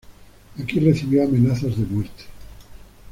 [0.59, 2.23] Aquí recibió amenazas de muerte.